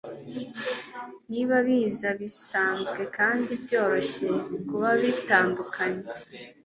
[1.31, 4.27] niba biza bisanzwe kandi byoroshye
[4.67, 6.05] kuba bitandukanye